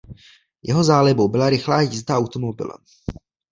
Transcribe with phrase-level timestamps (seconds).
[0.63, 2.77] Jeho zálibou byla rychlá jízda automobilem.